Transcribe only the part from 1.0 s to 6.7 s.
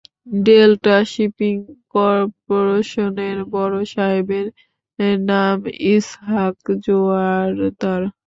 shipping করপোরেশনের বড়সাহেবের নাম ইসহাক